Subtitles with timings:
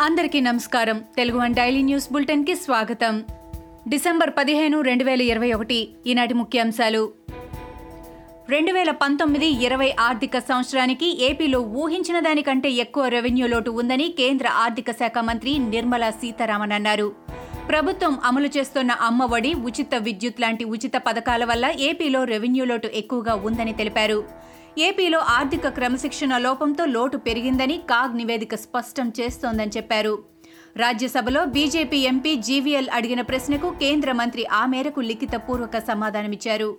[0.00, 1.04] అందరికీ నమస్కారం.
[1.16, 3.24] Telugu one daily news బులెటిన్కి స్వాగతం.
[3.88, 7.10] డిసెంబర్ పదిహేను రెండు వేల ఇరవై ఒకటి ఈనాటి ముఖ్యాంశాలు.
[8.48, 14.90] రెండు వేల పంతొమ్మిది ఇరవై ఆర్థిక సంవత్సరానికి ఏపీలో ఊహించిన దానికంటే ఎక్కువ రెవెన్యూ లోటు ఉందని కేంద్ర ఆర్థిక
[14.90, 17.12] శాఖ మంత్రి నిర్మలా సీతారామన్ అన్నారు.
[17.68, 23.34] ప్రభుత్వం అమలు చేస్తున్న అమ్మ ఒడి ఉచిత విద్యుత్ లాంటి ఉచిత పథకాల వల్ల ఏపీలో రెవెన్యూ లోటు ఎక్కువగా
[23.34, 24.24] ఉందని తెలిపారు.
[24.78, 30.24] ఏపీలో ఆర్థిక క్రమశిక్షణ లోపంతో లోటు పెరిగిందని కాగ్ నివేదిక స్పష్టం చేస్తోందని చెప్పారు.
[30.76, 36.76] రాజ్యసభలో బీజేపీ ఎంపీ జీవీఎల్ అడిగిన ప్రశ్నకు కేంద్ర మంత్రి ఆ మేరకు లిఖితపూర్వక సమాధానమిచ్చారు.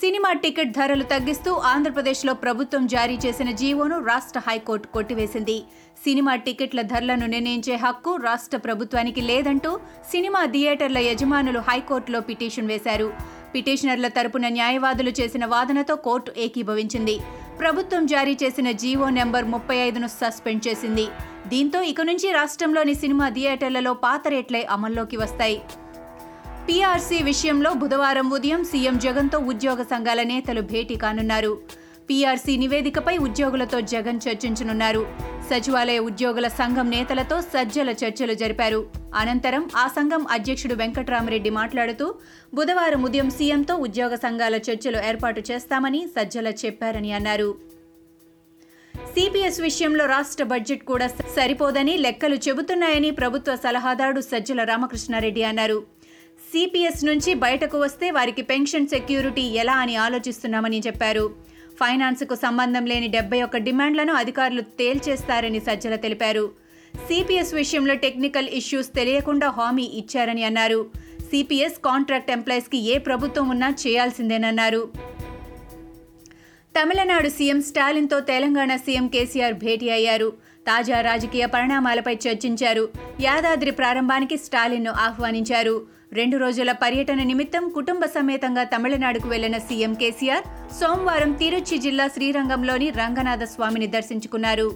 [0.00, 5.62] సినిమా టికెట్ ధరలు తగ్గిస్తూ ఆంధ్రప్రదేశ్లో ప్రభుత్వం జారీ చేసిన జీవోను రాష్ట్ర హైకోర్టు కొట్టివేసింది.
[6.04, 9.78] సినిమా టికెట్ల ధరలను నిర్ణయించే హక్కు రాష్ట్ర ప్రభుత్వానికి లేదంటూ
[10.10, 13.35] సినిమా థియేటర్ల యజమానులు హైకోర్టులో పిటిషన్ వేశారు.
[13.56, 17.16] పిటిషనర్ల తరపున న్యాయవాదులు చేసిన వాదనతో కోర్టు ఏకీభవించింది.
[17.60, 21.06] ప్రభుత్వం జారీ చేసిన జీవో నెంబర్ ముప్పై ఐదును సస్పెండ్ చేసింది.
[21.46, 25.58] దీంతో ఇక నుంచి రాష్ట్రంలోని సినిమా థియేటర్లలో పాత రేట్లే అమల్లోకి వస్తాయి.
[26.68, 31.52] పీఆర్సీ విషయంలో బుధవారం ఉదయం సీఎం జగన్తో ఉద్యోగ సంఘాల నేతలు భేటీ కానున్నారు.
[32.08, 35.02] పీఆర్సీ నివేదికపై ఉద్యోగులతో జగన్ చర్చించనున్నారు.
[35.50, 38.80] సచివాలయ ఉద్యోగుల సంఘం నేతలతో సజ్జల చర్చలు జరిపారు.
[39.14, 42.14] అనంతరం ఆ సంఘం అధ్యక్షుడు వెంకట్రామరెడ్డి మాట్లాడుతూ
[42.54, 47.50] బుధవారం ఉదయం సీఎంతో ఉద్యోగ సంఘాల చర్చలు ఏర్పాటు చేస్తామని సజ్జల చెప్పారని అన్నారు.
[49.14, 55.78] సిపిఎస్ విషయంలో రాష్ట్ర బడ్జెట్ కూడా సరిపోదని లెక్కలు చెబుతున్నాయని ప్రభుత్వ సలహాదారుడు సజ్జల రామకృష్ణారెడ్డి అన్నారు.
[56.52, 61.55] సిపిఎస్ నుంచి బయటకు వస్తే వారికి పెన్షన్ సెక్యూరిటీ ఎలా అని ఆలోచిస్తున్నామని చెప్పారు.
[61.80, 66.50] ఫైనాన్స్కు సంబంధం లేని డెబ్బై ఒక్క డిమాండ్లను అధికారులు తేల్చేస్తారని సజ్జల తెలిపారు.
[66.96, 70.90] సిపిఎస్ విషయంలో టెక్నికల్ ఇష్యూస్ తెలియకుండా హామీ ఇచ్చారని అన్నారు.
[71.30, 74.88] సిపిఎస్ కాంట్రాక్ట్ ఎంప్లాయీస్కి ఏ ప్రభుత్వం ఉన్నా చేయాల్సిందేనన్నారు.
[76.76, 80.32] తమిళనాడు సీఎం స్టాలిన్తో తెలంగాణ సీఎం కేసీఆర్ భేటీ అయ్యారు.
[80.66, 82.88] తాజా రాజకీయ పరిణామాలపై చర్చించారు.
[83.20, 85.95] యాదాద్రి ప్రారంభానికి స్టాలిన్ను ఆహ్వానించారు.
[86.12, 90.44] రెండు రోజుల పర్యటన నిమిత్తం కుటుంబ సమేతంగా తమిళనాడుకు వెళ్ళిన సీఎం కేసీఆర్
[90.80, 94.68] సోమవారం తిరుచి జిల్లా శ్రీరంగంలోని రంగనాథ స్వామిని దర్శించుకున్నారు.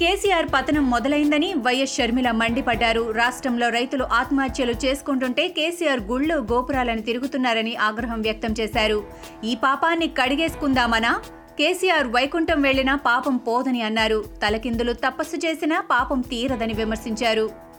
[0.00, 3.12] కేసీఆర్ పతనం మొదలైందని వైఎస్ షర్మిల మండిపడ్డారు.
[3.12, 9.04] రాష్ట్రంలో రైతులు ఆత్మహత్యలు చేసుకుంటుంటే కేసీఆర్ గుళ్ళు గోపురాలను తిరుగుతున్నారని ఆగ్రహం వ్యక్తం చేశారు.
[9.44, 11.20] ఈ పాపాన్ని కడిగేసుకుందామనా?
[11.58, 14.24] కేసీఆర్ వైకుంఠం వెళ్ళినా పాపం పోదని అన్నారు.
[14.42, 17.69] తలకిందులు తపస్సు చేసినా పాపం తీరదని విమర్శించారు.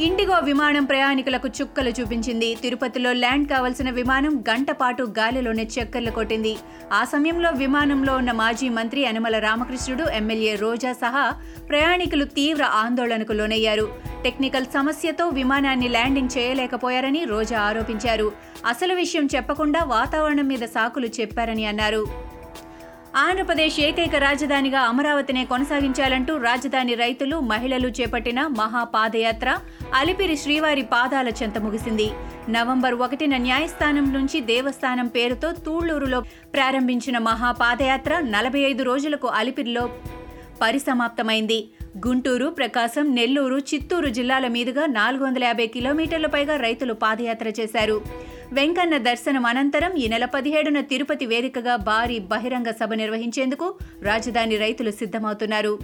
[0.00, 2.54] ఇండిగో విమానం ప్రయాణికులకు చుక్కలు చూపించింది.
[2.54, 6.56] తిరుపతిలో ల్యాండ్ కావలసిన విమానం గంట పాటు గాలిలోనే చక్కర్లు కొట్టింది.
[6.92, 11.32] ఆ సమయంలో విమానంలో ఉన్న మాజీ మంత్రి యనమల రామకృష్ణుడు ఎమ్మెల్యే రోజా సహా
[11.68, 13.94] ప్రయాణికులు తీవ్ర ఆందోళనకు లోనయ్యారు.
[14.24, 18.32] టెక్నికల్ సమస్యతో విమానాన్ని ల్యాండింగ్ చేయలేకపోయారని రోజా ఆరోపించారు.
[18.66, 22.31] అసలు విషయం చెప్పకుండా వాతావరణం మీద సాకులు చెప్పారని అన్నారు.
[23.16, 29.58] ఆంధ్రప్రదేశ్ ఏకైక రాజధానిగా అమరావతినే కొనసాగించాలంటూ రాజధాని రైతులు మహిళలు చేపట్టిన మహాపాదయాత్ర
[29.94, 32.10] అలిపిరి శ్రీవారి పాదాల చెంత ముగిసింది.
[32.48, 36.20] నవంబర్ ఒకటిన న్యాయస్థానం నుంచి దేవస్థానం పేరుతో తూళ్ళూరులో
[36.54, 39.90] ప్రారంభించిన మహాపాదయాత్ర నలభై ఐదు రోజులకు అలిపిరిలో
[40.62, 41.68] పరిసమాప్తమైంది.
[42.06, 48.02] గుంటూరు ప్రకాశం నెల్లూరు చిత్తూరు జిల్లాల మీదుగా నాలుగు వందల యాభై కిలోమీటర్ల పైగా రైతులు పాదయాత్ర చేశారు.
[48.56, 55.78] వెంకన్న దర్శనం అనంతరం ఈ నెల పదిహేడున తిరుపతి వేదికగా భారీ బహిరంగ సభ నిర్వహించేందుకు రాజధాని రైతులు సిద్ధమవుతున్నారు.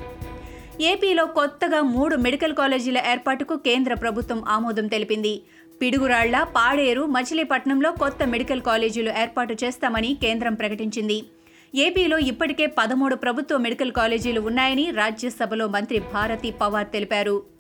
[0.80, 5.42] ఏపీలో కొత్తగా మూడు మెడికల్ కాలేజీల ఏర్పాటుకు కేంద్ర ప్రభుత్వం ఆమోదం తెలిపింది.
[5.82, 11.18] పిడుగురాళ్ళ పాడేరు మచిలీపట్నంలో కొత్త మెడికల్ కాలేజీలు ఏర్పాటు చేస్తామని కేంద్రం ప్రకటించింది.
[11.74, 17.57] ఏపీలో ఇప్పటికే పదమూడు ప్రభుత్వ మెడికల్ కాలేజీలు ఉన్నాయని రాజ్యసభలో మంత్రి భారతి పవార్ తెలిపారు.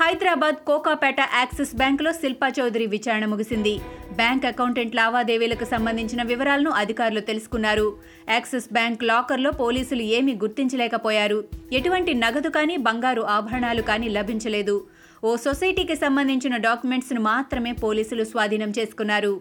[0.00, 3.80] హైదరాబాద్ కోకాపేట యాక్సిస్ బ్యాంకులో శిల్పా చౌదరి విచారణ ముగిసింది.
[4.16, 7.96] బ్యాంక్ అకౌంటెంట్ లావాదేవీలకు సంబంధించిన వివరాలను అధికారులు తెలుసుకున్నారు.
[8.28, 11.44] యాక్సిస్ బ్యాంక్ లాకర్లో పోలీసులు ఏమీ గుర్తించలేకపోయారు.
[11.72, 14.86] ఎటువంటి నగదు కానీ బంగారు ఆభరణాలు కానీ లభించలేదు.
[15.24, 19.40] ఓ సొసైటీకి సంబంధించిన డాక్యుమెంట్స్ను మాత్రమే పోలీసులు స్వాధీనం చేసుకున్నారు.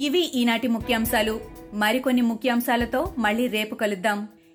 [0.00, 1.40] ఇవి ఈనాటి ముఖ్యాంశాలు.
[1.74, 4.28] మరికొన్ని ముఖ్యాంశాలతో మళ్ళీ రేపు కలుద్దాం.